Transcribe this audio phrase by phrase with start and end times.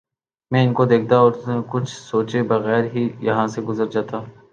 [0.51, 1.31] میں ان کو دیکھتا اور
[1.69, 4.21] کچھ سوچے بغیر ہی یہاں سے گزر جاتا